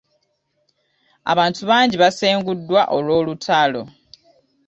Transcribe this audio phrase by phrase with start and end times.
[1.31, 3.81] Abantu bangi basenguddwa olw'olutalo.